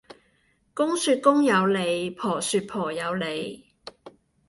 [0.73, 3.71] 公說公有理，婆說婆有理